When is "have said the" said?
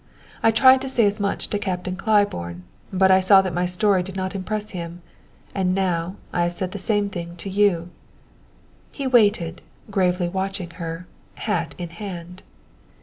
6.41-6.79